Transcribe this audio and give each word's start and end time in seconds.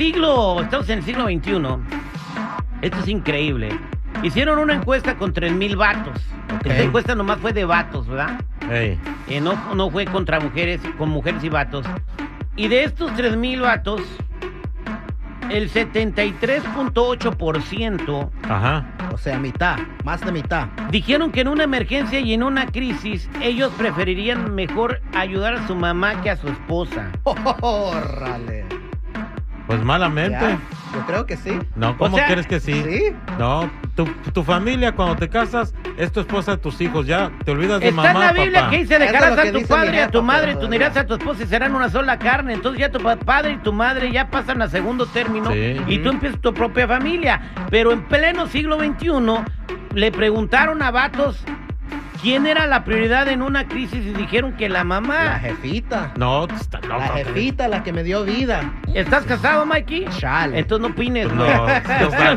Siglo, 0.00 0.62
estamos 0.62 0.88
en 0.88 1.00
el 1.00 1.04
siglo 1.04 1.24
XXI. 1.24 1.52
Esto 2.80 3.00
es 3.00 3.08
increíble. 3.08 3.68
Hicieron 4.22 4.58
una 4.58 4.76
encuesta 4.76 5.16
con 5.16 5.34
3.000 5.34 5.76
vatos. 5.76 6.18
Esta 6.64 6.80
encuesta 6.80 7.14
nomás 7.14 7.38
fue 7.38 7.52
de 7.52 7.66
vatos, 7.66 8.08
¿verdad? 8.08 8.40
Ey. 8.70 8.98
Eh, 9.28 9.42
no, 9.42 9.74
no 9.74 9.90
fue 9.90 10.06
contra 10.06 10.40
mujeres, 10.40 10.80
con 10.96 11.10
mujeres 11.10 11.44
y 11.44 11.50
vatos. 11.50 11.84
Y 12.56 12.68
de 12.68 12.84
estos 12.84 13.12
3.000 13.12 13.60
vatos, 13.60 14.00
el 15.50 15.70
73.8% 15.70 18.30
Ajá. 18.48 18.86
O 19.12 19.18
sea, 19.18 19.38
mitad, 19.38 19.76
más 20.02 20.22
de 20.22 20.32
mitad. 20.32 20.68
dijeron 20.90 21.30
que 21.30 21.42
en 21.42 21.48
una 21.48 21.64
emergencia 21.64 22.20
y 22.20 22.32
en 22.32 22.42
una 22.42 22.68
crisis, 22.68 23.28
ellos 23.42 23.70
preferirían 23.76 24.54
mejor 24.54 25.02
ayudar 25.14 25.56
a 25.56 25.66
su 25.66 25.76
mamá 25.76 26.22
que 26.22 26.30
a 26.30 26.36
su 26.36 26.48
esposa. 26.48 27.12
¡Órale! 27.60 28.79
Pues 29.70 29.84
malamente. 29.84 30.38
Ya, 30.40 30.58
Yo 30.94 31.06
creo 31.06 31.26
que 31.26 31.36
sí. 31.36 31.56
No, 31.76 31.96
¿cómo 31.96 32.16
O 32.16 32.18
sea, 32.18 32.26
crees 32.28 32.46
que 32.46 32.58
sí? 32.58 32.82
¿Sí? 32.82 33.12
No, 33.38 33.70
tu, 33.94 34.04
tu 34.32 34.42
familia 34.42 34.92
cuando 34.92 35.14
te 35.16 35.28
casas 35.28 35.72
es 35.96 36.10
tu 36.10 36.20
esposa, 36.20 36.56
tus 36.56 36.80
hijos, 36.80 37.06
ya 37.06 37.30
te 37.44 37.52
olvidas 37.52 37.80
de 37.80 37.88
Está 37.90 38.02
mamá, 38.02 38.10
en 38.12 38.20
la 38.26 38.32
Biblia 38.32 38.60
papá. 38.62 38.70
que 38.72 38.78
dice, 38.78 38.98
dejarás 38.98 39.38
a 39.38 39.52
tu 39.52 39.62
padre 39.66 39.96
y 39.96 40.00
a 40.00 40.10
tu 40.10 40.22
madre, 40.22 40.54
tú 40.54 40.60
de 40.60 40.66
unirás 40.66 40.96
a 40.96 41.06
tu 41.06 41.14
esposa 41.14 41.44
y 41.44 41.46
serán 41.46 41.74
una 41.76 41.88
sola 41.88 42.18
carne. 42.18 42.54
Entonces 42.54 42.80
ya 42.80 42.90
tu 42.90 42.98
pa- 42.98 43.16
padre 43.16 43.52
y 43.52 43.56
tu 43.58 43.72
madre 43.72 44.10
ya 44.10 44.28
pasan 44.28 44.60
a 44.62 44.68
segundo 44.68 45.06
término 45.06 45.50
Sí. 45.52 45.76
y 45.86 45.98
tú 45.98 46.10
empiezas 46.10 46.40
tu 46.40 46.52
propia 46.52 46.88
familia. 46.88 47.40
Pero 47.70 47.92
en 47.92 48.02
pleno 48.08 48.46
siglo 48.48 48.76
XXI 48.78 49.10
le 49.94 50.10
preguntaron 50.12 50.82
a 50.82 50.90
vatos 50.90 51.44
quién 52.22 52.46
era 52.46 52.66
la 52.66 52.84
prioridad 52.84 53.28
en 53.28 53.42
una 53.42 53.66
crisis 53.68 54.04
y 54.04 54.12
dijeron 54.12 54.52
que 54.56 54.68
la 54.68 54.78
La 54.80 54.84
mamá. 54.84 55.38
jefita. 55.40 56.12
No, 56.16 56.44
está 56.46 56.80
loco. 56.80 56.98
La 56.98 57.08
jefita, 57.08 57.68
la 57.68 57.82
que 57.82 57.92
me 57.92 58.02
dio 58.02 58.24
vida. 58.24 58.72
¿Estás 58.94 59.24
casado, 59.24 59.66
Mikey? 59.66 60.06
Chale. 60.18 60.58
Entonces 60.58 60.88
no 60.88 60.94
opines, 60.94 61.32
No, 61.32 61.44
¿no? 61.44 61.44
no, 61.66 62.08
o, 62.08 62.10
sea, 62.10 62.36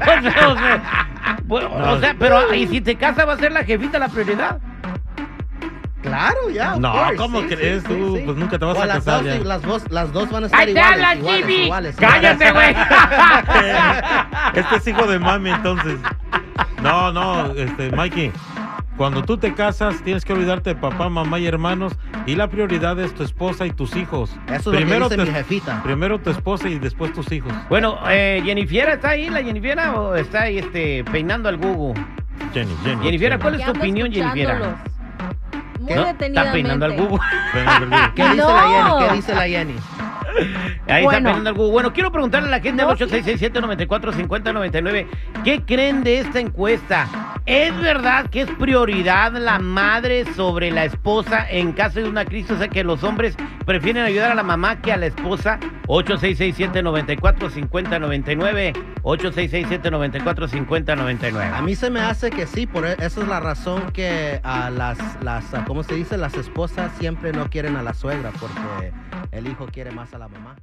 o 1.70 2.00
sea, 2.00 2.16
pero 2.20 2.54
¿y 2.54 2.68
si 2.68 2.82
te 2.82 2.96
casas 2.96 3.28
va 3.28 3.34
a 3.34 3.38
ser 3.38 3.52
la 3.52 3.64
jefita 3.64 4.00
la 4.00 4.10
prioridad? 4.10 4.60
Claro, 6.02 6.50
ya. 6.54 6.76
No, 6.76 6.92
course, 6.92 7.16
¿cómo 7.16 7.42
sí, 7.42 7.48
crees 7.48 7.82
sí, 7.84 7.88
tú? 7.88 8.12
sí, 8.16 8.20
sí. 8.20 8.24
Pues 8.26 8.38
nunca 8.38 8.60
te 8.60 8.66
vas 8.66 8.78
O 8.78 8.82
a 8.82 8.86
las 8.86 8.98
casar 8.98 9.24
dos, 9.24 9.38
ya. 9.38 9.40
las, 9.46 9.62
dos, 9.62 9.84
las 9.90 10.12
dos 10.12 10.30
van 10.30 10.44
a 10.44 10.46
estar 10.48 10.60
¡Ahí 10.60 10.72
iguales, 10.72 11.00
la 11.00 11.16
iguales, 11.16 11.46
Jimmy! 11.46 11.64
iguales, 11.64 11.96
¡Cállate, 11.96 12.52
güey! 12.52 12.76
Este 14.54 14.76
es 14.76 14.88
hijo 14.88 15.08
de 15.08 15.18
mami, 15.20 15.50
entonces. 15.52 15.98
No, 16.82 17.12
no, 17.14 17.54
este, 17.54 17.90
Mikey. 17.92 18.32
Cuando 18.98 19.24
tú 19.24 19.38
te 19.38 19.54
casas, 19.56 20.02
tienes 20.04 20.24
que 20.24 20.34
olvidarte 20.34 20.74
de 20.74 20.80
papá, 20.80 21.10
mamá 21.10 21.40
y 21.40 21.48
hermanos. 21.48 21.94
Y 22.28 22.36
la 22.36 22.48
prioridad 22.48 23.00
es 23.00 23.14
tu 23.14 23.24
esposa 23.24 23.66
y 23.66 23.72
tus 23.72 23.96
hijos. 23.96 24.30
Eso 24.48 24.72
es 24.74 24.88
lo 24.88 25.10
que 25.10 25.16
dice 25.16 25.18
mi 25.18 25.26
jefita. 25.38 25.82
primero 25.84 26.20
tu 26.20 26.30
esposa 26.30 26.70
y 26.70 26.78
después 26.78 27.12
tus 27.14 27.32
hijos. 27.32 27.52
Bueno, 27.70 27.98
eh, 28.08 28.42
Jennifer, 28.46 28.90
¿está 28.90 29.10
ahí 29.10 29.30
la 29.30 29.44
Jennifer 29.44 29.80
o 29.96 30.16
está 30.16 30.44
ahí 30.44 30.60
este, 30.60 31.04
peinando 31.06 31.50
al 31.50 31.58
Google? 31.58 32.00
Jenny, 32.54 32.72
Jenny. 32.84 33.04
Jennifer. 33.04 33.40
¿cuál 33.40 33.56
es 33.56 33.66
tu 33.66 33.72
opinión, 33.72 34.12
Jennifer? 34.12 34.60
Muy 35.80 35.94
¿No? 35.96 36.06
Está 36.06 36.52
peinando 36.52 36.86
al 36.86 36.96
Google. 36.96 37.20
¿Qué 38.16 38.24
dice 38.24 38.36
No. 38.38 38.56
la 38.56 38.62
Jenny? 38.68 39.08
¿Qué 39.10 39.16
dice 39.16 39.36
la 39.36 39.48
Jenny? 39.48 39.76
Ahí 40.88 40.88
está 40.88 41.02
Bueno. 41.04 41.30
peinando 41.30 41.50
al 41.50 41.56
Google. 41.56 41.72
Bueno, 41.72 41.94
quiero 41.94 42.12
preguntarle 42.12 42.48
a 42.48 42.52
la 42.52 42.60
gente 42.60 42.84
No, 42.84 42.90
al 42.90 42.98
8667-945099, 42.98 45.08
¿qué 45.44 45.62
creen 45.64 46.04
de 46.04 46.20
esta 46.20 46.40
encuesta? 46.40 47.08
¿Es 47.46 47.78
verdad 47.82 48.30
que 48.30 48.40
es 48.42 48.50
prioridad 48.52 49.34
la 49.34 49.60
madre 49.60 50.24
sobre 50.34 50.72
la 50.72 50.86
esposa 50.86 51.46
en 51.50 51.74
caso 51.74 52.00
de 52.00 52.08
una 52.08 52.24
crisis? 52.24 52.52
O 52.52 52.58
sea, 52.58 52.70
que 52.70 52.86
los 52.86 53.04
hombres 53.04 53.36
prefieren 53.66 54.06
ayudar 54.06 54.32
a 54.32 54.36
la 54.36 54.44
mamá 54.44 54.80
que 54.82 54.94
a 54.94 54.98
la 54.98 55.08
esposa. 55.08 55.60
8667-945099. 55.88 58.74
8667-945099. 59.04 61.54
A 61.54 61.62
mí 61.62 61.76
se 61.76 61.90
me 61.90 62.00
hace 62.00 62.30
que 62.30 62.48
sí, 62.48 62.66
por 62.66 62.86
e- 62.86 62.94
esa 62.94 63.22
es 63.22 63.28
la 63.28 63.42
razón 63.42 63.92
que 63.92 64.40
a 64.44 64.70
las, 64.70 64.98
las, 65.22 65.44
¿cómo 65.68 65.84
se 65.84 65.96
dice? 65.96 66.16
Las 66.18 66.36
esposas 66.36 66.94
siempre 66.98 67.34
no 67.34 67.50
quieren 67.50 67.76
a 67.76 67.84
la 67.84 67.94
suegra 67.94 68.32
porque 68.40 68.94
el 69.32 69.48
hijo 69.48 69.66
quiere 69.66 69.92
más 69.92 70.14
a 70.14 70.18
la 70.18 70.30
mamá. 70.30 70.56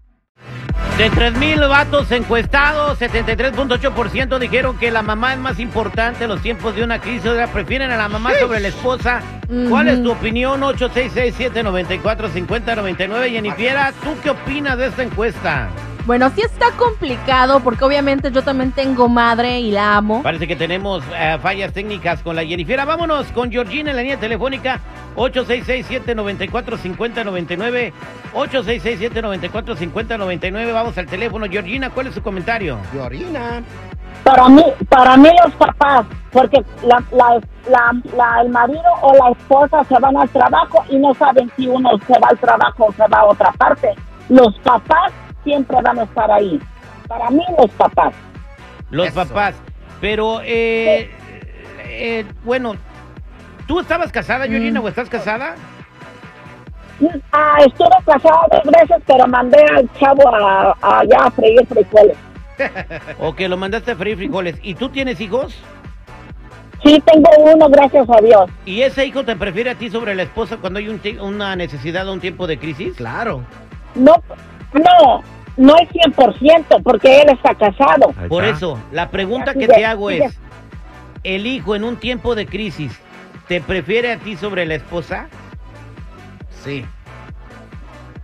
De 0.99 1.11
3.000 1.11 1.69
vatos 1.69 2.11
encuestados, 2.12 3.01
73.8% 3.01 4.39
dijeron 4.39 4.77
que 4.77 4.91
la 4.91 5.01
mamá 5.03 5.33
es 5.33 5.39
más 5.39 5.59
importante 5.59 6.25
en 6.25 6.31
los 6.31 6.43
tiempos 6.43 6.77
de 6.77 6.84
una 6.84 7.01
crisis. 7.01 7.25
O 7.27 7.34
sea, 7.34 7.47
prefieren 7.47 7.91
a 7.91 7.97
la 7.97 8.09
mamá 8.09 8.33
sobre 8.39 8.61
la 8.61 8.69
esposa. 8.69 9.23
¿Cuál 9.69 9.89
es 9.89 10.03
tu 10.03 10.12
opinión? 10.12 10.61
8667-945099. 10.61 13.31
Jennifer, 13.31 13.78
¿tú 14.03 14.15
qué 14.23 14.31
opinas 14.31 14.77
de 14.77 14.89
esta 14.89 15.03
encuesta? 15.03 15.71
Bueno, 16.06 16.31
sí 16.34 16.43
está 16.43 16.71
complicado 16.72 17.61
porque 17.61 17.84
obviamente 17.84 18.33
yo 18.33 18.43
también 18.43 18.72
tengo 18.72 19.09
madre 19.09 19.61
y 19.61 19.71
la 19.71 19.97
amo. 19.97 20.22
Parece 20.22 20.49
que 20.49 20.57
tenemos 20.57 21.03
eh, 21.15 21.39
fallas 21.41 21.72
técnicas 21.72 22.21
con 22.22 22.37
la 22.37 22.45
Jennifer. 22.45 22.84
Vámonos 22.84 23.27
con 23.33 23.51
Georgina 23.51 23.91
en 23.91 23.97
la 23.97 24.03
línea 24.03 24.19
telefónica 24.19 24.81
8667-945099. 25.16 27.93
8667-945099. 28.34 30.72
Vamos 30.72 30.97
al 30.98 31.06
teléfono. 31.06 31.47
Georgina, 31.48 31.91
¿cuál 31.91 32.09
es 32.09 32.15
su 32.15 32.22
comentario? 32.22 32.78
Llorina. 32.94 33.62
Para 34.25 34.48
mí, 34.50 34.62
para 34.88 35.16
mí 35.16 35.31
los 35.44 35.54
papás, 35.54 36.04
porque 36.31 36.62
la, 36.82 37.03
la, 37.10 37.41
la, 37.71 37.93
la- 38.16 38.43
el 38.43 38.50
marido 38.50 38.82
o 39.00 39.15
la 39.15 39.31
esposa 39.31 39.82
se 39.84 39.98
van 39.98 40.15
al 40.16 40.28
trabajo 40.28 40.84
y 40.91 40.98
no 40.98 41.15
saben 41.15 41.50
si 41.56 41.66
uno 41.66 41.91
se 42.06 42.12
va 42.21 42.28
al 42.28 42.38
trabajo 42.38 42.87
o 42.88 42.92
se 42.92 43.06
va 43.09 43.21
a 43.21 43.25
otra 43.25 43.50
parte. 43.53 43.94
Los 44.28 44.59
papás 44.59 45.10
siempre 45.42 45.78
van 45.82 46.00
a 46.00 46.03
estar 46.03 46.31
ahí. 46.31 46.60
Para 47.09 47.31
mí 47.31 47.42
los 47.59 47.71
papás. 47.72 48.12
Los 48.91 49.06
Eso. 49.09 49.16
papás. 49.27 49.54
Pero, 50.03 50.42
eh, 50.44 51.10
eh, 51.84 52.27
bueno, 52.44 52.75
¿tú 53.70 53.78
estabas 53.78 54.10
casada, 54.10 54.48
Georgina, 54.48 54.81
o 54.81 54.88
estás 54.88 55.08
casada? 55.08 55.54
Ah, 57.31 57.58
estuve 57.64 57.88
casada 58.04 58.41
dos 58.50 58.64
veces, 58.64 58.97
pero 59.06 59.28
mandé 59.28 59.64
al 59.76 59.88
chavo 59.92 60.28
a, 60.34 60.76
a 60.82 60.98
allá 60.98 61.18
a 61.27 61.30
freír 61.30 61.65
frijoles. 61.68 62.16
¿O 63.21 63.33
que 63.33 63.48
lo 63.48 63.56
mandaste 63.56 63.92
a 63.92 63.95
freír 63.95 64.16
frijoles? 64.16 64.56
¿Y 64.60 64.74
tú 64.74 64.89
tienes 64.89 65.21
hijos? 65.21 65.56
Sí, 66.83 67.00
tengo 67.06 67.30
uno, 67.45 67.68
gracias 67.68 68.09
a 68.10 68.21
Dios. 68.21 68.50
¿Y 68.66 68.83
ese 68.83 69.06
hijo 69.06 69.24
te 69.24 69.36
prefiere 69.36 69.71
a 69.71 69.77
ti 69.77 69.89
sobre 69.89 70.16
la 70.16 70.24
esposa 70.24 70.56
cuando 70.56 70.80
hay 70.80 70.89
un 70.89 71.00
una 71.21 71.54
necesidad 71.54 72.09
o 72.09 72.12
un 72.12 72.21
tiempo 72.21 72.48
de 72.48 72.59
crisis? 72.59 72.97
Claro. 72.97 73.45
No, 73.95 74.16
no, 74.72 75.22
no 75.56 75.77
es 75.77 75.89
100% 75.91 76.83
porque 76.83 77.22
él 77.22 77.28
está 77.28 77.54
casado. 77.54 78.12
Por 78.28 78.42
eso, 78.42 78.80
la 78.91 79.10
pregunta 79.10 79.53
Así 79.53 79.60
que 79.60 79.68
te 79.68 79.86
hago 79.86 80.10
es, 80.10 80.36
¿el 81.22 81.47
hijo 81.47 81.77
en 81.77 81.84
un 81.84 81.98
tiempo 81.98 82.34
de 82.34 82.47
crisis 82.47 83.00
te 83.50 83.60
prefiere 83.60 84.12
a 84.12 84.16
ti 84.16 84.36
sobre 84.36 84.64
la 84.64 84.76
esposa? 84.76 85.26
Sí. 86.62 86.86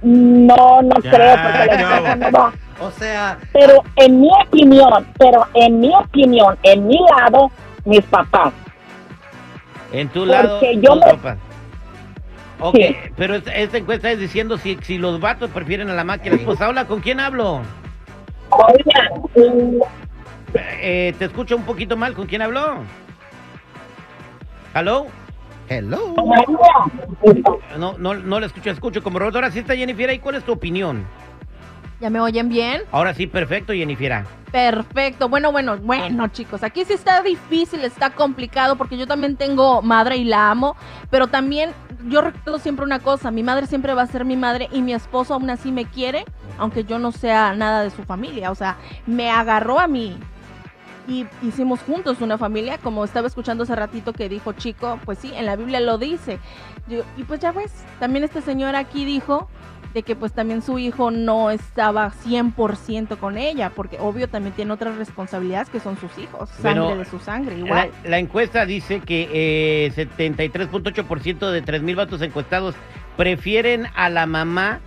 No, 0.00 0.80
no 0.82 1.00
Ya, 1.02 1.10
creo 1.10 1.34
porque 1.42 1.66
la 1.66 1.66
ya. 1.66 1.94
esposa 1.96 2.14
no 2.16 2.30
va. 2.30 2.52
O 2.78 2.90
sea, 2.92 3.38
Pero 3.52 3.82
en 3.96 4.20
mi 4.20 4.28
opinión, 4.46 5.04
pero 5.18 5.44
en 5.54 5.80
mi 5.80 5.92
opinión, 5.92 6.56
en 6.62 6.86
mi 6.86 6.96
lado, 7.10 7.50
mis 7.84 8.02
papás. 8.02 8.52
En 9.92 10.06
tu 10.10 10.20
Porque 10.20 10.30
lado, 10.32 10.60
yo 10.74 10.94
los 10.94 11.06
me- 11.06 11.12
papás. 11.14 11.38
Ok, 12.60 12.76
Sí. 12.76 12.96
pero 13.16 13.34
esta, 13.34 13.52
esta 13.52 13.78
encuesta 13.78 14.12
es 14.12 14.20
diciendo 14.20 14.58
si, 14.58 14.78
si 14.82 14.96
los 14.96 15.18
vatos 15.18 15.50
prefieren 15.50 15.90
a 15.90 15.94
la 15.94 16.04
mamá 16.04 16.18
que 16.22 16.28
a 16.28 16.32
la 16.34 16.38
esposa. 16.38 16.68
Hola, 16.68 16.84
¿con 16.86 17.00
quién 17.00 17.18
hablo? 17.18 17.62
Mm, 19.34 19.80
Eh, 20.80 21.12
te 21.18 21.24
escucho 21.24 21.56
un 21.56 21.64
poquito 21.64 21.96
mal. 21.96 22.14
¿Con 22.14 22.26
quién 22.28 22.42
habló? 22.42 22.76
¿Aló? 24.76 25.06
hello. 25.70 26.14
María, 26.26 27.38
No, 27.78 27.96
no, 27.96 28.12
no 28.12 28.38
le 28.40 28.44
escucho, 28.44 28.68
escucho 28.68 29.02
como 29.02 29.18
robot. 29.18 29.36
Ahora 29.36 29.50
sí 29.50 29.60
está 29.60 29.74
Jennifer, 29.74 30.12
¿y 30.12 30.18
cuál 30.18 30.34
es 30.34 30.44
tu 30.44 30.52
opinión? 30.52 31.06
¿Ya 31.98 32.10
me 32.10 32.20
oyen 32.20 32.50
bien? 32.50 32.82
Ahora 32.92 33.14
sí, 33.14 33.26
perfecto, 33.26 33.72
Jennifer. 33.72 34.24
Perfecto. 34.52 35.30
Bueno, 35.30 35.50
bueno, 35.50 35.78
bueno, 35.78 36.28
chicos. 36.28 36.62
Aquí 36.62 36.84
sí 36.84 36.92
está 36.92 37.22
difícil, 37.22 37.86
está 37.86 38.10
complicado 38.10 38.76
porque 38.76 38.98
yo 38.98 39.06
también 39.06 39.36
tengo 39.36 39.80
madre 39.80 40.18
y 40.18 40.24
la 40.24 40.50
amo, 40.50 40.76
pero 41.08 41.28
también 41.28 41.70
yo 42.08 42.20
recuerdo 42.20 42.58
siempre 42.58 42.84
una 42.84 42.98
cosa, 42.98 43.30
mi 43.30 43.42
madre 43.42 43.66
siempre 43.66 43.94
va 43.94 44.02
a 44.02 44.06
ser 44.06 44.26
mi 44.26 44.36
madre 44.36 44.68
y 44.72 44.82
mi 44.82 44.92
esposo 44.92 45.32
aún 45.32 45.48
así 45.48 45.72
me 45.72 45.86
quiere, 45.86 46.26
aunque 46.58 46.84
yo 46.84 46.98
no 46.98 47.12
sea 47.12 47.54
nada 47.54 47.82
de 47.82 47.88
su 47.88 48.02
familia. 48.02 48.50
O 48.50 48.54
sea, 48.54 48.76
me 49.06 49.30
agarró 49.30 49.80
a 49.80 49.86
mí 49.86 50.18
y 51.08 51.26
hicimos 51.42 51.80
juntos 51.80 52.20
una 52.20 52.36
familia, 52.38 52.78
como 52.78 53.04
estaba 53.04 53.26
escuchando 53.28 53.62
hace 53.64 53.76
ratito 53.76 54.12
que 54.12 54.28
dijo 54.28 54.52
Chico, 54.52 54.98
pues 55.04 55.18
sí, 55.18 55.32
en 55.34 55.46
la 55.46 55.56
Biblia 55.56 55.80
lo 55.80 55.98
dice. 55.98 56.38
Yo- 56.88 57.04
y 57.16 57.24
pues 57.24 57.40
ya 57.40 57.52
ves, 57.52 57.72
también 58.00 58.24
este 58.24 58.40
señor 58.42 58.74
aquí 58.76 59.04
dijo 59.04 59.48
de 59.94 60.02
que 60.02 60.14
pues 60.14 60.32
también 60.34 60.60
su 60.60 60.78
hijo 60.78 61.10
no 61.10 61.50
estaba 61.50 62.10
100% 62.10 63.16
con 63.18 63.38
ella, 63.38 63.70
porque 63.74 63.98
obvio 63.98 64.28
también 64.28 64.54
tiene 64.54 64.72
otras 64.72 64.96
responsabilidades 64.96 65.70
que 65.70 65.80
son 65.80 65.96
sus 65.96 66.18
hijos, 66.18 66.50
sangre 66.50 66.80
Bueno, 66.82 66.96
de 66.98 67.04
su 67.06 67.18
sangre, 67.18 67.56
igual. 67.58 67.90
La, 68.04 68.10
la 68.10 68.18
encuesta 68.18 68.66
dice 68.66 69.00
que 69.00 69.30
eh, 69.32 69.92
73.8% 69.96 71.50
de 71.50 71.64
3.000 71.64 71.94
vatos 71.96 72.20
encuestados 72.22 72.74
prefieren 73.16 73.86
a 73.94 74.10
la 74.10 74.26
mamá 74.26 74.80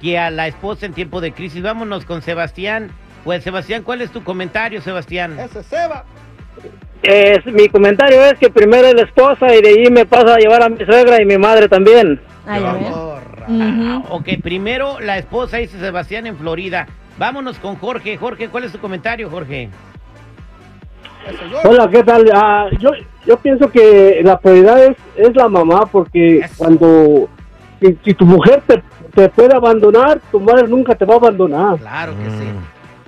que 0.00 0.18
a 0.18 0.30
la 0.30 0.46
esposa 0.46 0.86
en 0.86 0.94
tiempo 0.94 1.20
de 1.20 1.32
crisis. 1.32 1.62
Vámonos 1.62 2.04
con 2.06 2.22
Sebastián. 2.22 2.90
Pues 3.24 3.42
Sebastián, 3.42 3.82
¿cuál 3.82 4.02
es 4.02 4.10
tu 4.10 4.22
comentario, 4.22 4.82
Sebastián? 4.82 5.38
Ese 5.38 5.62
Seba. 5.62 6.04
Eh, 7.02 7.40
mi 7.46 7.68
comentario 7.68 8.22
es 8.24 8.34
que 8.34 8.50
primero 8.50 8.86
es 8.86 8.94
la 8.94 9.02
esposa 9.02 9.54
y 9.54 9.62
de 9.62 9.68
ahí 9.68 9.90
me 9.90 10.04
pasa 10.04 10.34
a 10.34 10.38
llevar 10.38 10.62
a 10.62 10.68
mi 10.68 10.84
suegra 10.84 11.20
y 11.20 11.24
mi 11.24 11.38
madre 11.38 11.68
también. 11.68 12.20
Ah. 12.46 12.78
Ujú. 13.48 14.14
Ok, 14.14 14.28
primero 14.42 15.00
la 15.00 15.18
esposa, 15.18 15.56
dice 15.56 15.78
Sebastián, 15.78 16.26
en 16.26 16.36
Florida. 16.36 16.86
Vámonos 17.18 17.58
con 17.58 17.76
Jorge. 17.76 18.16
Jorge, 18.16 18.48
¿cuál 18.48 18.64
es 18.64 18.72
tu 18.72 18.78
comentario, 18.78 19.30
Jorge? 19.30 19.70
Hola, 21.64 21.88
¿qué 21.90 22.02
tal? 22.02 22.30
Ah, 22.34 22.66
yo, 22.78 22.90
yo 23.26 23.38
pienso 23.38 23.70
que 23.70 24.20
la 24.22 24.38
prioridad 24.38 24.84
es, 24.84 24.96
es 25.16 25.34
la 25.34 25.48
mamá 25.48 25.86
porque 25.90 26.40
Eso. 26.40 26.54
cuando 26.58 27.28
si, 27.80 27.98
si 28.04 28.14
tu 28.14 28.26
mujer 28.26 28.62
te, 28.66 28.82
te 29.14 29.28
puede 29.30 29.54
abandonar, 29.54 30.20
tu 30.30 30.40
madre 30.40 30.68
nunca 30.68 30.94
te 30.94 31.06
va 31.06 31.14
a 31.14 31.18
abandonar. 31.18 31.78
Claro 31.78 32.12
que 32.18 32.30
sí. 32.30 32.48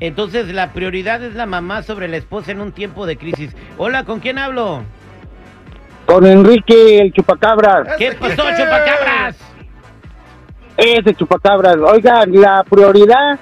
Entonces, 0.01 0.53
la 0.53 0.73
prioridad 0.73 1.23
es 1.23 1.35
la 1.35 1.47
mamá 1.47 1.83
sobre 1.83 2.09
la 2.09 2.19
esposa 2.19 2.53
en 2.53 2.61
un 2.61 2.73
tiempo 2.73 3.07
de 3.07 3.17
crisis. 3.17 3.55
Hola, 3.79 4.05
¿con 4.05 4.21
quién 4.21 4.39
hablo? 4.39 4.83
Con 6.05 6.27
Enrique 6.27 6.99
el 6.99 7.13
chupacabras, 7.13 7.97
¿Qué 7.97 8.09
Ese 8.09 8.17
pasó, 8.17 8.43
chupacabras? 8.57 9.37
ese 10.77 11.15
chupacabras. 11.15 11.77
Oigan, 11.79 12.33
la 12.33 12.63
prioridad 12.69 13.39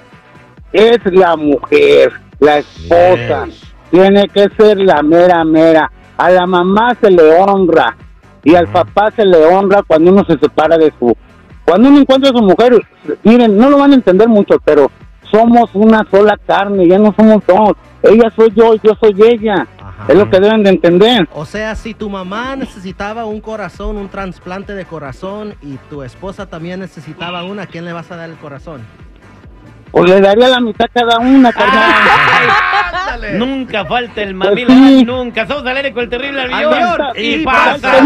es 0.71 0.99
la 1.05 1.35
mujer, 1.35 2.11
la 2.39 2.59
esposa. 2.59 3.45
Yes. 3.45 3.73
Tiene 3.91 4.27
que 4.29 4.47
ser 4.57 4.77
la 4.77 5.01
mera 5.03 5.43
mera. 5.43 5.91
A 6.17 6.29
la 6.29 6.47
mamá 6.47 6.95
se 7.01 7.11
le 7.11 7.37
honra 7.37 7.95
y 8.43 8.55
al 8.55 8.67
papá 8.67 9.11
se 9.11 9.25
le 9.25 9.45
honra 9.45 9.83
cuando 9.85 10.11
uno 10.11 10.23
se 10.25 10.37
separa 10.39 10.77
de 10.77 10.91
su... 10.97 11.15
Cuando 11.65 11.89
uno 11.89 11.99
encuentra 11.99 12.29
a 12.29 12.33
su 12.33 12.41
mujer, 12.43 12.81
miren, 13.23 13.57
no 13.57 13.69
lo 13.69 13.77
van 13.79 13.91
a 13.91 13.95
entender 13.95 14.27
mucho, 14.27 14.59
pero 14.63 14.89
somos 15.35 15.69
una 15.73 16.05
sola 16.09 16.37
carne, 16.47 16.87
ya 16.87 16.97
no 16.97 17.13
somos 17.17 17.41
dos. 17.47 17.71
Ella 18.03 18.31
soy 18.35 18.51
yo 18.55 18.73
y 18.75 18.79
yo 18.83 18.93
soy 18.99 19.15
ella. 19.21 19.67
Ajá. 19.79 20.05
Es 20.07 20.15
lo 20.15 20.29
que 20.29 20.39
deben 20.39 20.63
de 20.63 20.69
entender. 20.69 21.27
O 21.33 21.45
sea, 21.45 21.75
si 21.75 21.93
tu 21.93 22.09
mamá 22.09 22.55
necesitaba 22.55 23.25
un 23.25 23.41
corazón, 23.41 23.97
un 23.97 24.09
trasplante 24.09 24.73
de 24.73 24.85
corazón, 24.85 25.55
y 25.61 25.77
tu 25.89 26.03
esposa 26.03 26.45
también 26.45 26.79
necesitaba 26.79 27.43
una, 27.43 27.63
¿a 27.63 27.67
quién 27.67 27.85
le 27.85 27.93
vas 27.93 28.11
a 28.11 28.15
dar 28.15 28.29
el 28.29 28.35
corazón? 28.37 28.81
Pues 29.91 30.09
le 30.09 30.19
daría 30.21 30.49
la 30.49 30.59
mitad 30.59 30.85
cada 30.93 31.19
una, 31.19 31.51
carnal. 31.53 31.91
Ay, 33.21 33.37
nunca 33.37 33.85
falta 33.85 34.21
el 34.21 34.35
Pues 34.35 34.49
mamil, 34.49 34.67
sí. 34.67 35.05
nunca. 35.05 35.47
Somos 35.47 35.65
al 35.65 35.77
aire 35.77 35.93
con 35.93 36.03
el 36.03 36.09
terrible 36.09 36.47
millón. 36.47 36.73
Y 37.15 37.35
Y 37.35 37.45
pasa. 37.45 38.01